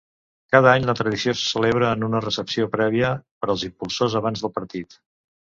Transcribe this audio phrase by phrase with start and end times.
[0.53, 3.13] Cada any la tradició se celebra en una recepció prèvia
[3.43, 4.99] per als impulsors abans del partit.